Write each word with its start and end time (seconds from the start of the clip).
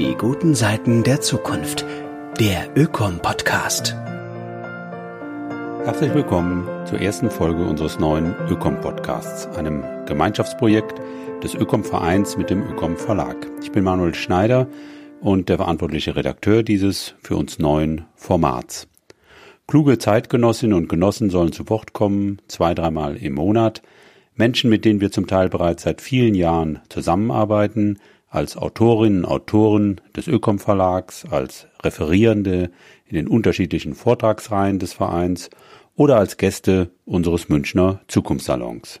Die 0.00 0.14
guten 0.14 0.54
Seiten 0.54 1.02
der 1.02 1.20
Zukunft. 1.20 1.84
Der 2.38 2.74
Ökom-Podcast. 2.74 3.94
Herzlich 5.84 6.14
willkommen 6.14 6.66
zur 6.86 7.02
ersten 7.02 7.30
Folge 7.30 7.66
unseres 7.66 7.98
neuen 7.98 8.34
Ökom-Podcasts, 8.48 9.46
einem 9.58 9.84
Gemeinschaftsprojekt 10.06 10.98
des 11.44 11.54
Ökom-Vereins 11.54 12.38
mit 12.38 12.48
dem 12.48 12.62
Ökom-Verlag. 12.62 13.46
Ich 13.60 13.72
bin 13.72 13.84
Manuel 13.84 14.14
Schneider 14.14 14.68
und 15.20 15.50
der 15.50 15.58
verantwortliche 15.58 16.16
Redakteur 16.16 16.62
dieses 16.62 17.14
für 17.22 17.36
uns 17.36 17.58
neuen 17.58 18.06
Formats. 18.14 18.88
Kluge 19.66 19.98
Zeitgenossinnen 19.98 20.78
und 20.78 20.88
Genossen 20.88 21.28
sollen 21.28 21.52
zu 21.52 21.68
Wort 21.68 21.92
kommen, 21.92 22.40
zwei, 22.48 22.72
dreimal 22.72 23.18
im 23.18 23.34
Monat. 23.34 23.82
Menschen, 24.34 24.70
mit 24.70 24.86
denen 24.86 25.02
wir 25.02 25.12
zum 25.12 25.26
Teil 25.26 25.50
bereits 25.50 25.82
seit 25.82 26.00
vielen 26.00 26.34
Jahren 26.34 26.78
zusammenarbeiten, 26.88 27.98
als 28.30 28.56
Autorinnen, 28.56 29.24
Autoren 29.24 30.00
des 30.16 30.28
Ökom 30.28 30.60
Verlags, 30.60 31.24
als 31.28 31.66
Referierende 31.82 32.70
in 33.06 33.16
den 33.16 33.28
unterschiedlichen 33.28 33.94
Vortragsreihen 33.94 34.78
des 34.78 34.92
Vereins 34.92 35.50
oder 35.96 36.16
als 36.16 36.36
Gäste 36.36 36.90
unseres 37.04 37.48
Münchner 37.48 38.00
Zukunftssalons. 38.06 39.00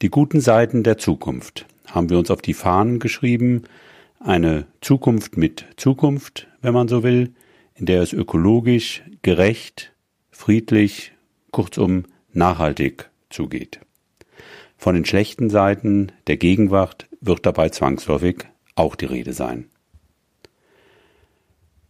Die 0.00 0.08
guten 0.08 0.40
Seiten 0.40 0.84
der 0.84 0.96
Zukunft 0.96 1.66
haben 1.86 2.08
wir 2.08 2.18
uns 2.18 2.30
auf 2.30 2.40
die 2.40 2.54
Fahnen 2.54 3.00
geschrieben, 3.00 3.64
eine 4.20 4.66
Zukunft 4.80 5.36
mit 5.36 5.66
Zukunft, 5.76 6.46
wenn 6.62 6.74
man 6.74 6.86
so 6.86 7.02
will, 7.02 7.34
in 7.74 7.86
der 7.86 8.02
es 8.02 8.12
ökologisch, 8.12 9.02
gerecht, 9.22 9.92
friedlich, 10.30 11.12
kurzum 11.50 12.04
nachhaltig 12.32 13.10
zugeht. 13.30 13.80
Von 14.78 14.94
den 14.94 15.04
schlechten 15.04 15.50
Seiten 15.50 16.12
der 16.28 16.36
Gegenwart 16.36 17.08
wird 17.20 17.44
dabei 17.44 17.68
zwangsläufig 17.68 18.44
auch 18.76 18.94
die 18.94 19.06
Rede 19.06 19.32
sein. 19.32 19.68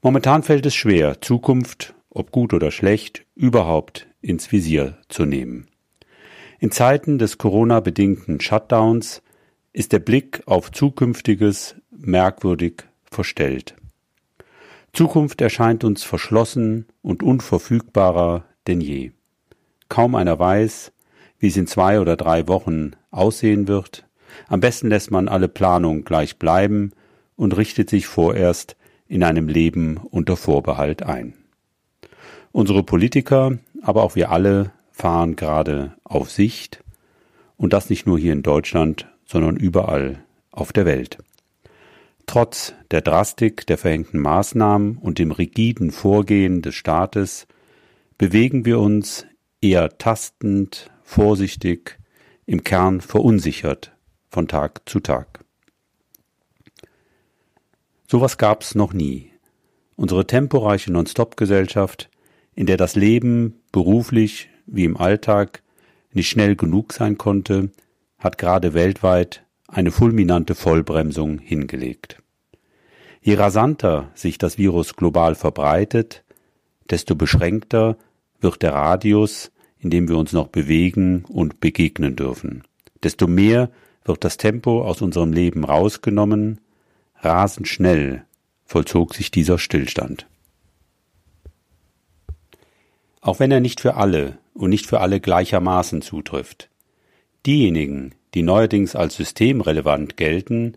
Momentan 0.00 0.42
fällt 0.42 0.64
es 0.64 0.74
schwer, 0.74 1.20
Zukunft, 1.20 1.94
ob 2.08 2.32
gut 2.32 2.54
oder 2.54 2.70
schlecht, 2.70 3.26
überhaupt 3.34 4.08
ins 4.22 4.50
Visier 4.50 4.96
zu 5.08 5.26
nehmen. 5.26 5.68
In 6.60 6.70
Zeiten 6.70 7.18
des 7.18 7.36
Corona-bedingten 7.36 8.40
Shutdowns 8.40 9.22
ist 9.72 9.92
der 9.92 9.98
Blick 9.98 10.42
auf 10.46 10.72
Zukünftiges 10.72 11.76
merkwürdig 11.91 12.84
verstellt. 13.04 13.76
Zukunft 14.94 15.42
erscheint 15.42 15.84
uns 15.84 16.04
verschlossen 16.04 16.86
und 17.02 17.22
unverfügbarer 17.22 18.44
denn 18.66 18.80
je. 18.80 19.12
Kaum 19.91 20.14
einer 20.14 20.38
weiß, 20.38 20.92
wie 21.39 21.48
es 21.48 21.56
in 21.56 21.67
zwei 21.67 22.00
oder 22.00 22.17
drei 22.17 22.48
Wochen 22.48 22.92
aussehen 23.11 23.69
wird. 23.69 24.06
Am 24.48 24.61
besten 24.61 24.89
lässt 24.89 25.11
man 25.11 25.28
alle 25.28 25.48
Planung 25.48 26.05
gleich 26.05 26.39
bleiben 26.39 26.92
und 27.36 27.56
richtet 27.56 27.91
sich 27.91 28.06
vorerst 28.06 28.77
in 29.06 29.22
einem 29.22 29.48
Leben 29.48 29.97
unter 29.97 30.36
Vorbehalt 30.36 31.03
ein. 31.03 31.34
Unsere 32.53 32.83
Politiker, 32.83 33.59
aber 33.83 34.03
auch 34.03 34.16
wir 34.16 34.31
alle 34.31 34.72
fahren 34.91 35.36
gerade 35.36 35.94
auf 36.05 36.31
Sicht 36.31 36.83
und 37.56 37.72
das 37.72 37.91
nicht 37.91 38.06
nur 38.06 38.19
hier 38.19 38.33
in 38.33 38.42
Deutschland, 38.42 39.09
sondern 39.25 39.56
überall 39.56 40.22
auf 40.50 40.72
der 40.72 40.86
Welt. 40.86 41.19
Trotz 42.27 42.75
der 42.91 43.00
Drastik 43.00 43.66
der 43.66 43.78
verhängten 43.78 44.20
Maßnahmen 44.20 44.98
und 44.98 45.19
dem 45.19 45.31
rigiden 45.31 45.91
Vorgehen 45.91 46.61
des 46.61 46.75
Staates 46.75 47.47
bewegen 48.19 48.66
wir 48.66 48.81
uns 48.81 49.25
eher 49.62 49.97
tastend, 49.97 50.91
vorsichtig, 51.08 51.98
im 52.44 52.64
Kern 52.64 53.00
verunsichert 53.00 53.96
von 54.28 54.46
Tag 54.46 54.86
zu 54.86 55.00
Tag. 55.00 55.42
Sowas 58.06 58.36
gab's 58.36 58.74
noch 58.74 58.92
nie. 58.92 59.32
Unsere 59.96 60.26
temporeiche 60.26 60.92
Non-Stop-Gesellschaft, 60.92 62.10
in 62.54 62.66
der 62.66 62.76
das 62.76 62.94
Leben 62.94 63.58
beruflich 63.72 64.50
wie 64.66 64.84
im 64.84 64.98
Alltag 64.98 65.62
nicht 66.12 66.28
schnell 66.28 66.56
genug 66.56 66.92
sein 66.92 67.16
konnte, 67.16 67.70
hat 68.18 68.36
gerade 68.36 68.74
weltweit 68.74 69.47
eine 69.66 69.91
fulminante 69.91 70.54
Vollbremsung 70.54 71.38
hingelegt. 71.38 72.22
Je 73.22 73.34
rasanter 73.34 74.10
sich 74.14 74.36
das 74.36 74.58
Virus 74.58 74.94
global 74.94 75.34
verbreitet, 75.34 76.22
desto 76.91 77.14
beschränkter 77.14 77.97
wird 78.41 78.60
der 78.62 78.74
Radius, 78.74 79.50
in 79.81 79.91
dem 79.91 80.09
wir 80.09 80.16
uns 80.16 80.33
noch 80.33 80.49
bewegen 80.49 81.25
und 81.28 81.61
begegnen 81.61 82.16
dürfen. 82.16 82.65
Desto 83.03 83.27
mehr 83.27 83.71
wird 84.05 84.25
das 84.25 84.37
Tempo 84.37 84.83
aus 84.83 85.03
unserem 85.03 85.33
Leben 85.33 85.65
rausgenommen, 85.65 86.61
rasend 87.21 87.69
schnell 87.69 88.25
vollzog 88.65 89.15
sich 89.15 89.31
dieser 89.31 89.59
Stillstand. 89.59 90.27
Auch 93.21 93.41
wenn 93.41 93.50
er 93.50 93.61
nicht 93.61 93.81
für 93.81 93.94
alle 93.94 94.39
und 94.55 94.71
nicht 94.71 94.87
für 94.87 95.00
alle 95.00 95.21
gleichermaßen 95.21 96.03
zutrifft. 96.03 96.69
Diejenigen, 97.47 98.15
die 98.34 98.43
neuerdings 98.43 98.95
als 98.95 99.16
systemrelevant 99.16 100.16
gelten, 100.16 100.77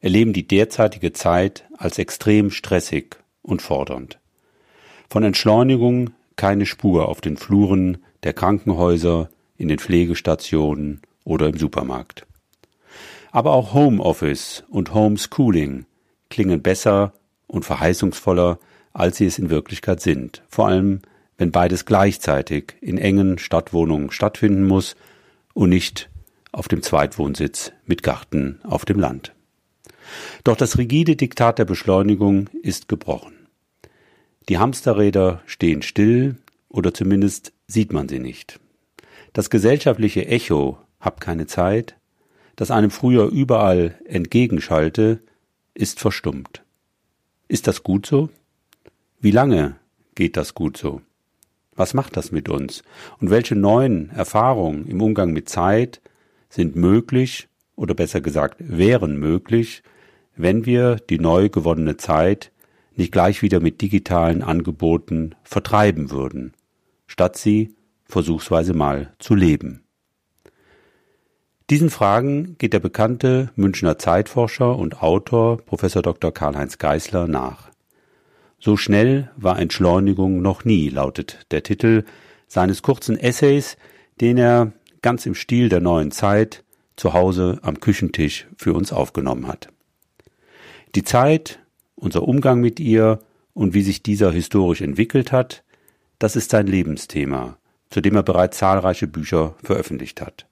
erleben 0.00 0.32
die 0.32 0.46
derzeitige 0.46 1.12
Zeit 1.12 1.64
als 1.76 1.98
extrem 1.98 2.50
stressig 2.50 3.16
und 3.42 3.62
fordernd. 3.62 4.18
Von 5.08 5.24
Entschleunigung 5.24 6.10
keine 6.36 6.66
Spur 6.66 7.08
auf 7.08 7.20
den 7.20 7.36
Fluren 7.36 7.98
der 8.22 8.32
Krankenhäuser, 8.32 9.28
in 9.56 9.68
den 9.68 9.78
Pflegestationen 9.78 11.02
oder 11.24 11.48
im 11.48 11.58
Supermarkt. 11.58 12.26
Aber 13.30 13.52
auch 13.52 13.74
Homeoffice 13.74 14.64
und 14.70 14.94
Homeschooling 14.94 15.84
klingen 16.30 16.62
besser 16.62 17.12
und 17.46 17.64
verheißungsvoller, 17.64 18.58
als 18.92 19.18
sie 19.18 19.26
es 19.26 19.38
in 19.38 19.50
Wirklichkeit 19.50 20.00
sind, 20.00 20.42
vor 20.48 20.68
allem 20.68 21.00
wenn 21.36 21.52
beides 21.52 21.84
gleichzeitig 21.84 22.74
in 22.80 22.98
engen 22.98 23.38
Stadtwohnungen 23.38 24.10
stattfinden 24.10 24.66
muss 24.66 24.96
und 25.54 25.70
nicht 25.70 26.10
auf 26.52 26.68
dem 26.68 26.82
Zweitwohnsitz 26.82 27.72
mit 27.86 28.02
Garten 28.02 28.60
auf 28.64 28.84
dem 28.84 28.98
Land. 28.98 29.34
Doch 30.44 30.56
das 30.56 30.78
rigide 30.78 31.16
Diktat 31.16 31.58
der 31.58 31.64
Beschleunigung 31.64 32.48
ist 32.62 32.88
gebrochen. 32.88 33.46
Die 34.48 34.58
Hamsterräder 34.58 35.42
stehen 35.46 35.82
still 35.82 36.36
oder 36.68 36.92
zumindest 36.92 37.52
sieht 37.70 37.92
man 37.92 38.08
sie 38.08 38.18
nicht. 38.18 38.58
Das 39.32 39.50
gesellschaftliche 39.50 40.26
Echo 40.26 40.78
hab 40.98 41.20
keine 41.20 41.46
Zeit, 41.46 41.96
das 42.56 42.70
einem 42.70 42.90
früher 42.90 43.26
überall 43.28 43.98
entgegenschallte, 44.04 45.20
ist 45.74 46.00
verstummt. 46.00 46.62
Ist 47.48 47.66
das 47.66 47.82
gut 47.82 48.06
so? 48.06 48.28
Wie 49.20 49.30
lange 49.30 49.76
geht 50.14 50.36
das 50.36 50.54
gut 50.54 50.76
so? 50.76 51.00
Was 51.74 51.94
macht 51.94 52.16
das 52.16 52.32
mit 52.32 52.48
uns? 52.48 52.82
Und 53.20 53.30
welche 53.30 53.54
neuen 53.54 54.10
Erfahrungen 54.10 54.86
im 54.86 55.00
Umgang 55.00 55.32
mit 55.32 55.48
Zeit 55.48 56.00
sind 56.48 56.76
möglich 56.76 57.48
oder 57.76 57.94
besser 57.94 58.20
gesagt 58.20 58.56
wären 58.58 59.16
möglich, 59.16 59.82
wenn 60.36 60.66
wir 60.66 60.96
die 60.96 61.18
neu 61.18 61.48
gewonnene 61.48 61.96
Zeit 61.96 62.52
nicht 62.96 63.12
gleich 63.12 63.40
wieder 63.42 63.60
mit 63.60 63.80
digitalen 63.80 64.42
Angeboten 64.42 65.34
vertreiben 65.42 66.10
würden, 66.10 66.52
statt 67.10 67.36
sie 67.36 67.74
versuchsweise 68.04 68.72
mal 68.72 69.12
zu 69.18 69.34
leben. 69.34 69.82
Diesen 71.68 71.90
Fragen 71.90 72.56
geht 72.58 72.72
der 72.72 72.78
bekannte 72.78 73.50
Münchner 73.56 73.98
Zeitforscher 73.98 74.76
und 74.76 75.02
Autor 75.02 75.58
Prof. 75.58 75.80
Dr. 75.80 76.32
Karl-Heinz 76.32 76.78
Geißler 76.78 77.26
nach. 77.26 77.70
So 78.60 78.76
schnell 78.76 79.30
war 79.36 79.58
Entschleunigung 79.58 80.40
noch 80.40 80.64
nie, 80.64 80.88
lautet 80.88 81.46
der 81.50 81.64
Titel 81.64 82.04
seines 82.46 82.80
kurzen 82.80 83.18
Essays, 83.18 83.76
den 84.20 84.38
er 84.38 84.72
ganz 85.02 85.26
im 85.26 85.34
Stil 85.34 85.68
der 85.68 85.80
neuen 85.80 86.12
Zeit 86.12 86.62
zu 86.94 87.12
Hause 87.12 87.58
am 87.62 87.80
Küchentisch 87.80 88.46
für 88.56 88.72
uns 88.72 88.92
aufgenommen 88.92 89.48
hat. 89.48 89.68
Die 90.94 91.04
Zeit, 91.04 91.58
unser 91.96 92.22
Umgang 92.22 92.60
mit 92.60 92.78
ihr 92.78 93.18
und 93.52 93.74
wie 93.74 93.82
sich 93.82 94.02
dieser 94.02 94.30
historisch 94.30 94.80
entwickelt 94.80 95.32
hat, 95.32 95.64
das 96.20 96.36
ist 96.36 96.50
sein 96.50 96.68
Lebensthema, 96.68 97.58
zu 97.88 98.00
dem 98.00 98.14
er 98.14 98.22
bereits 98.22 98.58
zahlreiche 98.58 99.08
Bücher 99.08 99.56
veröffentlicht 99.64 100.20
hat. 100.20 100.46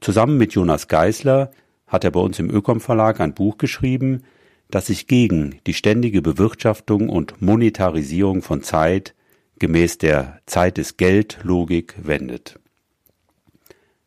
Zusammen 0.00 0.38
mit 0.38 0.52
Jonas 0.52 0.86
Geisler 0.86 1.50
hat 1.88 2.04
er 2.04 2.12
bei 2.12 2.20
uns 2.20 2.38
im 2.38 2.48
Ökom 2.48 2.80
Verlag 2.80 3.20
ein 3.20 3.34
Buch 3.34 3.58
geschrieben, 3.58 4.22
das 4.70 4.86
sich 4.86 5.08
gegen 5.08 5.58
die 5.66 5.74
ständige 5.74 6.22
Bewirtschaftung 6.22 7.08
und 7.08 7.42
Monetarisierung 7.42 8.42
von 8.42 8.62
Zeit 8.62 9.16
gemäß 9.58 9.98
der 9.98 10.40
Zeit 10.46 10.78
ist 10.78 10.96
Geld 10.96 11.38
Logik 11.42 11.96
wendet. 12.02 12.58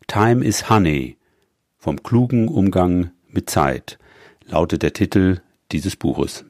Time 0.06 0.44
is 0.44 0.68
Honey 0.70 1.16
vom 1.78 2.02
klugen 2.02 2.48
Umgang 2.48 3.10
mit 3.28 3.50
Zeit 3.50 3.98
lautet 4.46 4.82
der 4.82 4.92
Titel 4.92 5.40
dieses 5.72 5.96
Buches. 5.96 6.44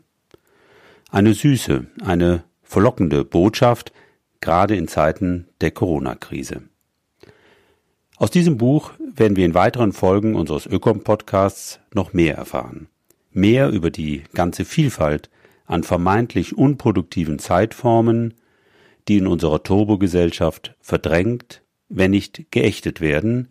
Eine 1.11 1.35
süße, 1.35 1.87
eine 2.05 2.44
verlockende 2.62 3.25
Botschaft, 3.25 3.93
gerade 4.40 4.76
in 4.76 4.88
Zeiten 4.88 5.48
der 5.60 5.70
Corona-Krise. 5.70 6.62
Aus 8.16 8.31
diesem 8.31 8.58
Buch 8.58 8.92
werden 9.14 9.36
wir 9.36 9.44
in 9.44 9.54
weiteren 9.54 9.92
Folgen 9.92 10.34
unseres 10.34 10.66
Ökom-Podcasts 10.66 11.81
noch 11.92 12.12
mehr 12.12 12.36
erfahren. 12.36 12.88
mehr 13.34 13.69
über 13.70 13.90
die 13.90 14.22
ganze 14.32 14.64
Vielfalt 14.64 15.28
an 15.66 15.82
vermeintlich 15.82 16.56
unproduktiven 16.56 17.38
Zeitformen, 17.38 18.34
die 19.08 19.19
in 19.19 19.26
unserer 19.26 19.62
Turbogesellschaft 19.62 20.75
verdrängt, 20.81 21.62
wenn 21.88 22.12
nicht 22.12 22.50
geächtet 22.50 23.00
werden 23.00 23.48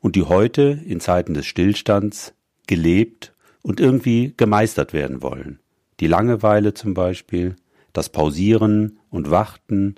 und 0.00 0.14
die 0.14 0.24
heute 0.24 0.80
in 0.84 1.00
Zeiten 1.00 1.34
des 1.34 1.46
Stillstands 1.46 2.34
gelebt 2.66 3.32
und 3.62 3.80
irgendwie 3.80 4.34
gemeistert 4.36 4.92
werden 4.92 5.22
wollen. 5.22 5.58
Die 6.00 6.06
Langeweile 6.06 6.74
zum 6.74 6.94
Beispiel, 6.94 7.56
das 7.92 8.10
Pausieren 8.10 8.98
und 9.10 9.30
Warten 9.30 9.96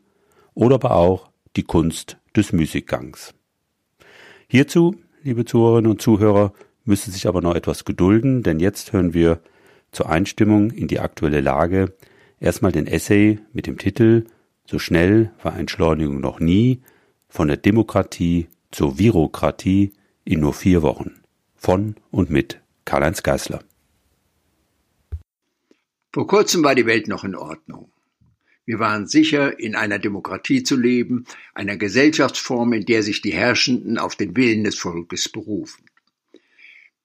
oder 0.57 0.75
aber 0.77 0.97
auch 0.97 1.31
die 1.55 1.63
Kunst 1.63 2.17
des 2.35 2.53
Müßiggangs. 2.53 3.35
Hierzu, 4.49 4.97
liebe 5.23 5.45
Zuhörerinnen 5.45 5.91
und 5.91 6.03
Zuhörer, 6.03 6.53
müssen 6.85 7.13
sich 7.13 7.29
aber 7.29 7.41
noch 7.41 7.55
etwas 7.55 7.85
gedulden, 7.85 8.43
denn 8.43 8.59
jetzt 8.59 8.93
hören 8.93 9.15
wir 9.15 9.41
zur 9.93 10.09
Einstimmung 10.09 10.71
in 10.71 10.89
die 10.89 10.99
aktuelle 10.99 11.41
Lage 11.41 11.95
erstmal 12.41 12.73
den 12.73 12.87
Essay 12.87 13.39
mit 13.53 13.67
dem 13.67 13.79
Titel 13.79 14.25
So 14.67 14.79
schnell 14.79 15.31
war 15.43 15.57
Entschleunigung 15.57 16.21
noch 16.21 16.41
nie 16.41 16.81
von 17.29 17.49
der 17.49 17.57
Demokratie 17.57 18.49
zur 18.71 18.99
Virokratie 18.99 19.93
in 20.25 20.41
nur 20.41 20.55
vier 20.55 20.83
Wochen 20.83 21.15
von 21.55 21.97
und 22.11 22.31
mit 22.31 22.61
Karl-Heinz 22.85 23.23
Geißler. 23.23 23.61
Vor 26.13 26.27
kurzem 26.27 26.65
war 26.65 26.75
die 26.75 26.87
Welt 26.87 27.09
noch 27.09 27.25
in 27.25 27.35
Ordnung. 27.35 27.91
Wir 28.67 28.81
waren 28.81 29.07
sicher, 29.07 29.61
in 29.61 29.77
einer 29.77 30.01
Demokratie 30.01 30.65
zu 30.65 30.77
leben, 30.77 31.25
einer 31.55 31.77
Gesellschaftsform, 31.77 32.73
in 32.73 32.85
der 32.85 33.05
sich 33.05 33.23
die 33.23 33.33
Herrschenden 33.33 33.97
auf 33.97 34.17
den 34.17 34.37
Willen 34.37 34.65
des 34.65 34.77
Volkes 34.77 35.29
berufen. 35.29 35.85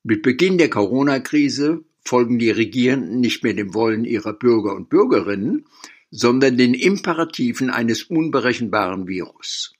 Mit 0.03 0.23
Beginn 0.23 0.57
der 0.57 0.71
Corona-Krise 0.71 1.83
folgen 2.03 2.39
die 2.39 2.49
Regierenden 2.49 3.19
nicht 3.19 3.43
mehr 3.43 3.53
dem 3.53 3.75
Wollen 3.75 4.05
ihrer 4.05 4.33
Bürger 4.33 4.75
und 4.75 4.89
Bürgerinnen, 4.89 5.67
sondern 6.09 6.57
den 6.57 6.73
Imperativen 6.73 7.69
eines 7.69 8.03
unberechenbaren 8.03 9.07
Virus. 9.07 9.75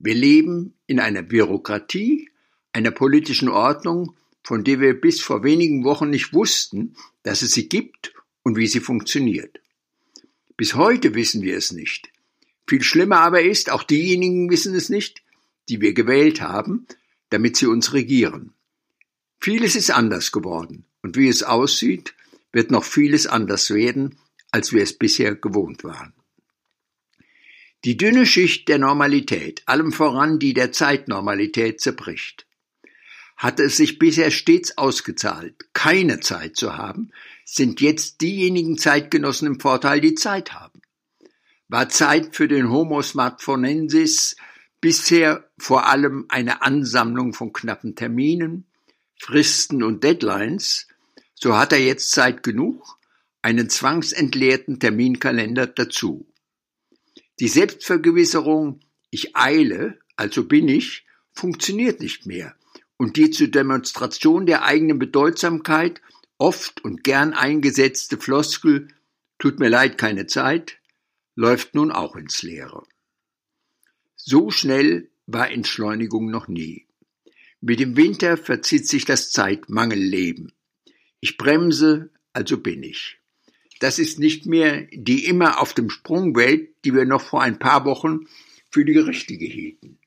Wir 0.00 0.14
leben 0.14 0.74
in 0.88 0.98
einer 0.98 1.22
Bürokratie, 1.22 2.30
einer 2.72 2.90
politischen 2.90 3.48
Ordnung, 3.48 4.16
von 4.42 4.64
der 4.64 4.80
wir 4.80 5.00
bis 5.00 5.20
vor 5.20 5.44
wenigen 5.44 5.84
Wochen 5.84 6.10
nicht 6.10 6.32
wussten, 6.32 6.96
dass 7.22 7.42
es 7.42 7.52
sie 7.52 7.68
gibt 7.68 8.12
und 8.42 8.56
wie 8.56 8.66
sie 8.66 8.80
funktioniert. 8.80 9.60
Bis 10.60 10.74
heute 10.74 11.14
wissen 11.14 11.40
wir 11.40 11.56
es 11.56 11.72
nicht. 11.72 12.10
Viel 12.68 12.82
schlimmer 12.82 13.20
aber 13.20 13.40
ist, 13.40 13.70
auch 13.70 13.82
diejenigen 13.82 14.50
wissen 14.50 14.74
es 14.74 14.90
nicht, 14.90 15.22
die 15.70 15.80
wir 15.80 15.94
gewählt 15.94 16.42
haben, 16.42 16.86
damit 17.30 17.56
sie 17.56 17.64
uns 17.64 17.94
regieren. 17.94 18.52
Vieles 19.40 19.74
ist 19.74 19.90
anders 19.90 20.32
geworden, 20.32 20.84
und 21.00 21.16
wie 21.16 21.28
es 21.28 21.42
aussieht, 21.42 22.12
wird 22.52 22.70
noch 22.70 22.84
vieles 22.84 23.26
anders 23.26 23.70
werden, 23.70 24.18
als 24.50 24.74
wir 24.74 24.82
es 24.82 24.98
bisher 24.98 25.34
gewohnt 25.34 25.82
waren. 25.82 26.12
Die 27.86 27.96
dünne 27.96 28.26
Schicht 28.26 28.68
der 28.68 28.76
Normalität, 28.76 29.62
allem 29.64 29.92
voran 29.92 30.38
die 30.38 30.52
der 30.52 30.72
Zeitnormalität, 30.72 31.80
zerbricht. 31.80 32.46
Hatte 33.40 33.62
es 33.62 33.78
sich 33.78 33.98
bisher 33.98 34.30
stets 34.30 34.76
ausgezahlt, 34.76 35.54
keine 35.72 36.20
Zeit 36.20 36.56
zu 36.56 36.76
haben, 36.76 37.10
sind 37.46 37.80
jetzt 37.80 38.20
diejenigen 38.20 38.76
Zeitgenossen 38.76 39.46
im 39.46 39.60
Vorteil, 39.60 40.02
die 40.02 40.14
Zeit 40.14 40.52
haben. 40.52 40.82
War 41.66 41.88
Zeit 41.88 42.36
für 42.36 42.48
den 42.48 42.68
Homo 42.68 43.00
smartphonensis 43.00 44.36
bisher 44.82 45.50
vor 45.56 45.86
allem 45.86 46.26
eine 46.28 46.60
Ansammlung 46.60 47.32
von 47.32 47.54
knappen 47.54 47.96
Terminen, 47.96 48.66
Fristen 49.18 49.82
und 49.82 50.04
Deadlines, 50.04 50.86
so 51.34 51.56
hat 51.56 51.72
er 51.72 51.80
jetzt 51.80 52.10
Zeit 52.10 52.42
genug, 52.42 52.98
einen 53.40 53.70
zwangsentleerten 53.70 54.80
Terminkalender 54.80 55.66
dazu. 55.66 56.30
Die 57.38 57.48
Selbstvergewisserung, 57.48 58.80
ich 59.08 59.34
eile, 59.34 59.98
also 60.16 60.44
bin 60.44 60.68
ich, 60.68 61.06
funktioniert 61.32 62.02
nicht 62.02 62.26
mehr, 62.26 62.54
und 63.00 63.16
die 63.16 63.30
zur 63.30 63.48
Demonstration 63.48 64.44
der 64.44 64.62
eigenen 64.62 64.98
Bedeutsamkeit 64.98 66.02
oft 66.36 66.84
und 66.84 67.02
gern 67.02 67.32
eingesetzte 67.32 68.18
Floskel 68.18 68.88
Tut 69.38 69.58
mir 69.58 69.70
leid, 69.70 69.96
keine 69.96 70.26
Zeit, 70.26 70.76
läuft 71.34 71.74
nun 71.74 71.92
auch 71.92 72.14
ins 72.14 72.42
Leere. 72.42 72.82
So 74.14 74.50
schnell 74.50 75.08
war 75.24 75.50
Entschleunigung 75.50 76.30
noch 76.30 76.46
nie. 76.46 76.86
Mit 77.62 77.80
dem 77.80 77.96
Winter 77.96 78.36
verzieht 78.36 78.86
sich 78.86 79.06
das 79.06 79.30
Zeitmangelleben. 79.30 80.52
Ich 81.20 81.38
bremse, 81.38 82.10
also 82.34 82.58
bin 82.58 82.82
ich. 82.82 83.18
Das 83.78 83.98
ist 83.98 84.18
nicht 84.18 84.44
mehr 84.44 84.86
die 84.92 85.24
immer 85.24 85.62
auf 85.62 85.72
dem 85.72 85.88
Sprung 85.88 86.36
Welt, 86.36 86.68
die 86.84 86.92
wir 86.92 87.06
noch 87.06 87.22
vor 87.22 87.40
ein 87.40 87.58
paar 87.58 87.86
Wochen 87.86 88.26
für 88.70 88.84
die 88.84 88.98
richtige 88.98 89.46
hielten. 89.46 89.99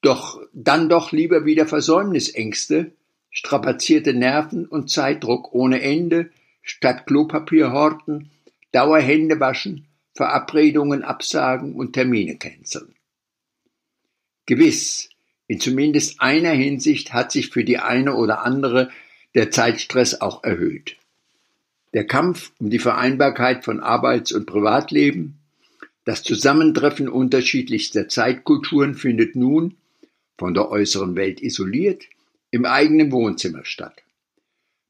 Doch 0.00 0.40
dann 0.52 0.88
doch 0.88 1.12
lieber 1.12 1.44
wieder 1.44 1.66
Versäumnisängste, 1.66 2.92
strapazierte 3.30 4.14
Nerven 4.14 4.66
und 4.66 4.90
Zeitdruck 4.90 5.52
ohne 5.54 5.82
Ende, 5.82 6.30
statt 6.62 7.06
Klopapier 7.06 7.72
horten, 7.72 8.30
Dauerhände 8.72 9.40
waschen, 9.40 9.86
Verabredungen 10.14 11.02
absagen 11.02 11.74
und 11.74 11.94
Termine 11.94 12.36
canceln. 12.36 12.94
Gewiss, 14.46 15.10
in 15.46 15.60
zumindest 15.60 16.20
einer 16.20 16.50
Hinsicht 16.50 17.12
hat 17.12 17.32
sich 17.32 17.50
für 17.50 17.64
die 17.64 17.78
eine 17.78 18.14
oder 18.14 18.44
andere 18.44 18.90
der 19.34 19.50
Zeitstress 19.50 20.20
auch 20.20 20.44
erhöht. 20.44 20.96
Der 21.94 22.06
Kampf 22.06 22.52
um 22.58 22.70
die 22.70 22.78
Vereinbarkeit 22.78 23.64
von 23.64 23.80
Arbeits- 23.80 24.32
und 24.32 24.46
Privatleben, 24.46 25.38
das 26.04 26.22
Zusammentreffen 26.22 27.08
unterschiedlichster 27.08 28.08
Zeitkulturen 28.08 28.94
findet 28.94 29.36
nun, 29.36 29.76
von 30.38 30.54
der 30.54 30.70
äußeren 30.70 31.16
Welt 31.16 31.42
isoliert, 31.42 32.04
im 32.50 32.64
eigenen 32.64 33.12
Wohnzimmer 33.12 33.64
statt. 33.64 34.02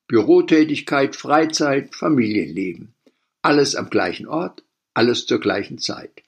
Bürotätigkeit, 0.06 1.16
Freizeit, 1.16 1.94
Familienleben, 1.94 2.94
alles 3.42 3.74
am 3.74 3.90
gleichen 3.90 4.26
Ort, 4.26 4.62
alles 4.94 5.26
zur 5.26 5.40
gleichen 5.40 5.78
Zeit. 5.78 6.22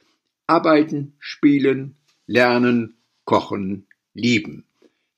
Arbeiten, 0.47 1.15
spielen, 1.19 1.97
lernen, 2.27 2.97
kochen, 3.25 3.87
lieben. 4.15 4.65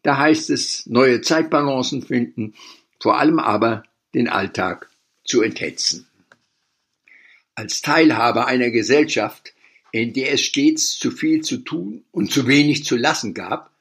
Da 0.03 0.19
heißt 0.19 0.51
es 0.51 0.87
neue 0.87 1.23
Zeitbalancen 1.23 2.03
finden, 2.03 2.55
vor 3.01 3.19
allem 3.19 3.39
aber 3.39 3.85
den 4.15 4.29
Alltag 4.29 4.91
zu 5.25 5.43
enthetzen. 5.43 6.07
Als 7.55 7.83
Teilhaber 7.83 8.47
einer 8.47 8.71
Gesellschaft, 8.71 9.55
in 9.91 10.13
der 10.13 10.33
es 10.33 10.43
stets 10.43 10.99
zu 10.99 11.11
viel 11.11 11.43
zu 11.43 11.59
tun 11.59 12.05
und 12.13 12.33
zu 12.33 12.47
wenig 12.47 12.85
zu 12.85 12.97
lassen 12.97 13.35
gab, 13.35 13.72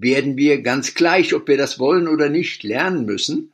werden 0.00 0.36
wir 0.36 0.62
ganz 0.62 0.94
gleich, 0.94 1.34
ob 1.34 1.48
wir 1.48 1.56
das 1.56 1.78
wollen 1.78 2.08
oder 2.08 2.28
nicht, 2.28 2.62
lernen 2.62 3.04
müssen, 3.04 3.52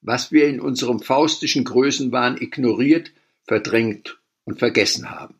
was 0.00 0.32
wir 0.32 0.48
in 0.48 0.60
unserem 0.60 1.00
faustischen 1.00 1.64
Größenwahn 1.64 2.40
ignoriert, 2.40 3.12
verdrängt 3.46 4.18
und 4.44 4.58
vergessen 4.58 5.10
haben. 5.10 5.34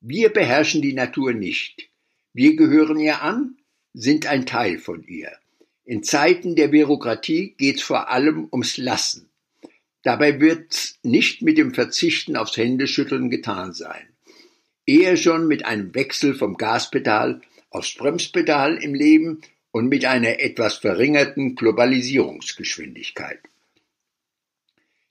Wir 0.00 0.28
beherrschen 0.28 0.82
die 0.82 0.92
Natur 0.92 1.32
nicht. 1.32 1.88
Wir 2.32 2.54
gehören 2.54 2.98
ihr 3.00 3.22
an 3.22 3.56
sind 3.94 4.26
ein 4.26 4.46
Teil 4.46 4.78
von 4.78 5.02
ihr. 5.02 5.32
In 5.84 6.04
Zeiten 6.04 6.54
der 6.54 6.68
Bürokratie 6.68 7.54
geht 7.58 7.76
es 7.76 7.82
vor 7.82 8.10
allem 8.10 8.48
ums 8.52 8.76
Lassen. 8.76 9.28
Dabei 10.02 10.40
wird 10.40 10.94
nicht 11.02 11.42
mit 11.42 11.58
dem 11.58 11.74
Verzichten 11.74 12.36
aufs 12.36 12.56
Händeschütteln 12.56 13.30
getan 13.30 13.72
sein. 13.72 14.06
Eher 14.86 15.16
schon 15.16 15.48
mit 15.48 15.64
einem 15.64 15.94
Wechsel 15.94 16.34
vom 16.34 16.56
Gaspedal 16.56 17.40
aufs 17.70 17.94
Bremspedal 17.94 18.76
im 18.76 18.94
Leben 18.94 19.42
und 19.70 19.88
mit 19.88 20.04
einer 20.04 20.40
etwas 20.40 20.78
verringerten 20.78 21.54
Globalisierungsgeschwindigkeit. 21.54 23.40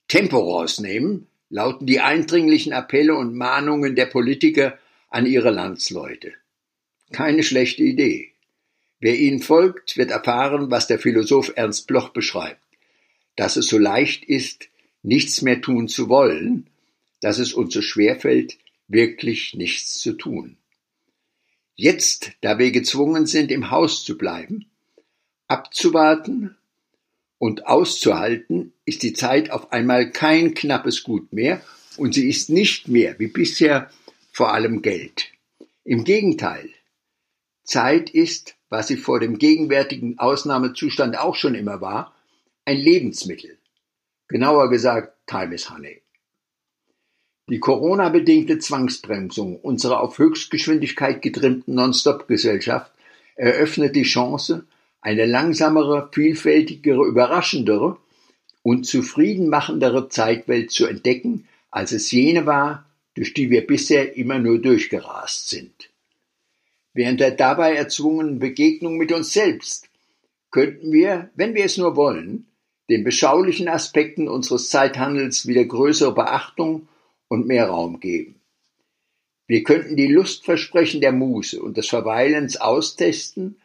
Tempo 0.07 0.37
rausnehmen, 0.39 1.27
lauten 1.49 1.85
die 1.85 1.99
eindringlichen 1.99 2.73
Appelle 2.73 3.15
und 3.15 3.35
Mahnungen 3.35 3.95
der 3.95 4.05
Politiker 4.05 4.77
an 5.09 5.25
ihre 5.25 5.51
Landsleute. 5.51 6.33
Keine 7.11 7.43
schlechte 7.43 7.83
Idee. 7.83 8.31
Wer 8.99 9.17
ihnen 9.17 9.41
folgt, 9.41 9.97
wird 9.97 10.11
erfahren, 10.11 10.71
was 10.71 10.87
der 10.87 10.99
Philosoph 10.99 11.53
Ernst 11.55 11.87
Bloch 11.87 12.09
beschreibt, 12.09 12.61
dass 13.35 13.55
es 13.55 13.67
so 13.67 13.77
leicht 13.77 14.25
ist, 14.25 14.69
nichts 15.03 15.41
mehr 15.41 15.61
tun 15.61 15.87
zu 15.87 16.09
wollen, 16.09 16.67
dass 17.21 17.37
es 17.37 17.53
uns 17.53 17.73
so 17.73 17.81
schwer 17.81 18.19
fällt, 18.19 18.57
wirklich 18.87 19.53
nichts 19.53 19.99
zu 19.99 20.13
tun. 20.13 20.57
Jetzt, 21.77 22.33
da 22.41 22.59
wir 22.59 22.71
gezwungen 22.71 23.25
sind, 23.25 23.51
im 23.51 23.71
Haus 23.71 24.03
zu 24.03 24.17
bleiben, 24.17 24.65
abzuwarten 25.47 26.57
und 27.37 27.65
auszuhalten, 27.65 28.73
ist 28.83 29.03
die 29.03 29.13
Zeit 29.13 29.49
auf 29.51 29.71
einmal 29.71 30.11
kein 30.11 30.53
knappes 30.53 31.03
Gut 31.03 31.31
mehr 31.31 31.61
und 31.95 32.15
sie 32.15 32.27
ist 32.27 32.49
nicht 32.49 32.89
mehr 32.89 33.17
wie 33.19 33.27
bisher 33.27 33.89
vor 34.33 34.53
allem 34.53 34.81
Geld. 34.81 35.29
Im 35.85 36.03
Gegenteil, 36.03 36.69
Zeit 37.63 38.09
ist 38.09 38.57
was 38.69 38.87
sie 38.87 38.97
vor 38.97 39.19
dem 39.19 39.37
gegenwärtigen 39.37 40.19
Ausnahmezustand 40.19 41.17
auch 41.17 41.35
schon 41.35 41.55
immer 41.55 41.81
war, 41.81 42.13
ein 42.65 42.77
Lebensmittel. 42.77 43.57
Genauer 44.27 44.69
gesagt, 44.69 45.15
Time 45.25 45.55
is 45.55 45.69
Honey. 45.69 46.01
Die 47.49 47.59
Corona-bedingte 47.59 48.59
Zwangsbremsung 48.59 49.55
unserer 49.61 50.01
auf 50.01 50.17
Höchstgeschwindigkeit 50.17 51.21
getrimmten 51.21 51.75
Non-Stop-Gesellschaft 51.75 52.91
eröffnet 53.35 53.95
die 53.95 54.03
Chance, 54.03 54.65
eine 54.99 55.25
langsamere, 55.25 56.09
vielfältigere, 56.11 57.05
überraschendere 57.05 57.97
und 58.63 58.85
zufriedenmachendere 58.85 60.09
Zeitwelt 60.09 60.71
zu 60.71 60.87
entdecken, 60.87 61.47
als 61.71 61.93
es 61.93 62.11
jene 62.11 62.45
war, 62.45 62.85
durch 63.15 63.33
die 63.33 63.49
wir 63.49 63.65
bisher 63.65 64.17
immer 64.17 64.39
nur 64.39 64.59
durchgerast 64.59 65.47
sind. 65.47 65.89
Während 66.93 67.21
der 67.21 67.31
dabei 67.31 67.75
erzwungenen 67.75 68.39
Begegnung 68.39 68.97
mit 68.97 69.13
uns 69.13 69.31
selbst 69.31 69.87
könnten 70.51 70.91
wir, 70.91 71.29
wenn 71.35 71.55
wir 71.55 71.63
es 71.63 71.77
nur 71.77 71.95
wollen, 71.95 72.47
den 72.89 73.05
beschaulichen 73.05 73.69
Aspekten 73.69 74.27
unseres 74.27 74.69
Zeithandels 74.69 75.47
wieder 75.47 75.63
größere 75.63 76.13
Beachtung 76.13 76.89
und 77.27 77.47
mehr 77.47 77.67
Raum 77.67 77.99
geben. 77.99 78.35
Wir 79.47 79.63
könnten 79.63 79.95
die 79.95 80.07
Lustversprechen 80.07 80.99
der 80.99 81.13
Muße 81.13 81.61
und 81.61 81.77
des 81.77 81.87
Verweilens 81.87 82.57
austesten, 82.57 83.57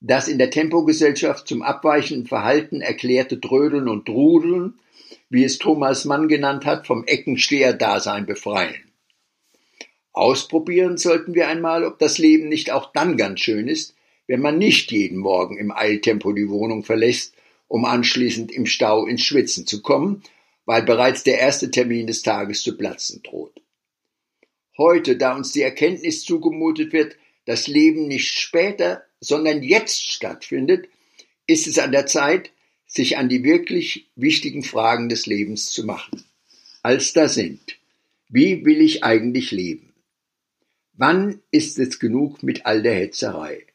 das 0.00 0.28
in 0.28 0.38
der 0.38 0.50
Tempogesellschaft 0.50 1.48
zum 1.48 1.62
abweichenden 1.62 2.26
Verhalten 2.26 2.80
erklärte 2.80 3.40
Trödeln 3.40 3.88
und 3.88 4.06
Drudeln, 4.06 4.74
wie 5.30 5.44
es 5.44 5.58
Thomas 5.58 6.04
Mann 6.04 6.28
genannt 6.28 6.66
hat, 6.66 6.86
vom 6.86 7.04
Eckensteher-Dasein 7.04 8.26
befreien. 8.26 8.92
Ausprobieren 10.12 10.96
sollten 10.96 11.34
wir 11.34 11.48
einmal, 11.48 11.84
ob 11.84 11.98
das 11.98 12.18
Leben 12.18 12.48
nicht 12.48 12.70
auch 12.70 12.92
dann 12.92 13.16
ganz 13.16 13.40
schön 13.40 13.66
ist, 13.66 13.96
wenn 14.28 14.40
man 14.40 14.58
nicht 14.58 14.92
jeden 14.92 15.18
Morgen 15.18 15.58
im 15.58 15.72
Eiltempo 15.72 16.32
die 16.32 16.48
Wohnung 16.48 16.84
verlässt, 16.84 17.34
um 17.66 17.84
anschließend 17.84 18.52
im 18.52 18.66
Stau 18.66 19.06
ins 19.06 19.22
Schwitzen 19.22 19.66
zu 19.66 19.82
kommen 19.82 20.22
weil 20.66 20.82
bereits 20.82 21.24
der 21.24 21.38
erste 21.38 21.70
Termin 21.70 22.06
des 22.06 22.22
Tages 22.22 22.62
zu 22.62 22.76
platzen 22.76 23.22
droht. 23.22 23.60
Heute, 24.76 25.16
da 25.16 25.36
uns 25.36 25.52
die 25.52 25.62
Erkenntnis 25.62 26.24
zugemutet 26.24 26.92
wird, 26.92 27.16
dass 27.44 27.66
Leben 27.66 28.08
nicht 28.08 28.38
später, 28.38 29.04
sondern 29.20 29.62
jetzt 29.62 30.10
stattfindet, 30.10 30.88
ist 31.46 31.66
es 31.66 31.78
an 31.78 31.92
der 31.92 32.06
Zeit, 32.06 32.50
sich 32.86 33.18
an 33.18 33.28
die 33.28 33.44
wirklich 33.44 34.08
wichtigen 34.16 34.62
Fragen 34.62 35.08
des 35.08 35.26
Lebens 35.26 35.70
zu 35.70 35.84
machen. 35.84 36.24
Als 36.82 37.12
da 37.12 37.28
sind, 37.28 37.78
wie 38.28 38.64
will 38.64 38.80
ich 38.80 39.04
eigentlich 39.04 39.50
leben? 39.50 39.92
Wann 40.92 41.40
ist 41.50 41.78
es 41.78 41.98
genug 41.98 42.42
mit 42.42 42.66
all 42.66 42.82
der 42.82 42.94
Hetzerei? 42.94 43.66